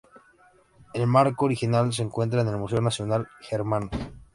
[0.95, 3.91] El marco original se encuentra en el Museo Nacional Germano.